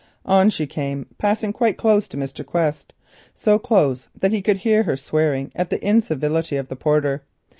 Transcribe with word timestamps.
On 0.25 0.49
she 0.49 0.65
came, 0.65 1.05
passing 1.19 1.53
quite 1.53 1.77
close 1.77 2.07
to 2.07 2.17
Mr. 2.17 2.43
Quest, 2.43 2.93
so 3.35 3.59
close 3.59 4.07
that 4.19 4.31
he 4.31 4.41
could 4.41 4.57
hear 4.57 4.81
her 4.81 4.97
swearing 4.97 5.51
at 5.55 5.69
the 5.69 5.79
incivility 5.87 6.55
of 6.57 6.69
the 6.69 6.75
porter. 6.75 7.21